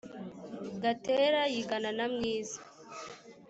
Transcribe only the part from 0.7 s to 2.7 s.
gatera yigana na mwiza